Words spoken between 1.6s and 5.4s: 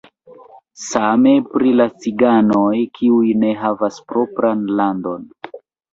la ciganoj, kiuj ne havas propran landon.